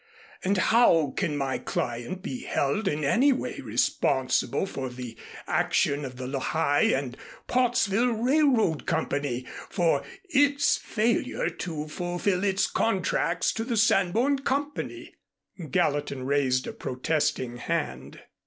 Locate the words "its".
10.23-10.75, 12.43-12.65